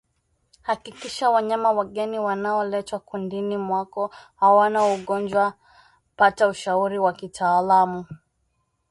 [0.61, 5.53] Hakikisha wanyama wageni wanaoletwa kundini mwako hawana ugonjwa
[6.15, 8.05] pata ushauri wa kitaalamu